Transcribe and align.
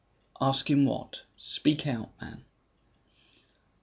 "Ask 0.41 0.67
him 0.67 0.85
what? 0.85 1.21
Speak 1.37 1.85
out, 1.85 2.09
man?" 2.19 2.43